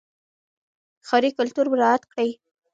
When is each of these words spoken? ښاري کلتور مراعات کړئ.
ښاري 1.07 1.29
کلتور 1.37 1.65
مراعات 1.71 2.03
کړئ. 2.11 2.31